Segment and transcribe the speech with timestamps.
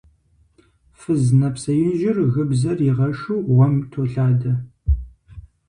[0.99, 4.53] Фыз нэпсеижьыр гыбзэр игъэшу гъуэм толъадэ.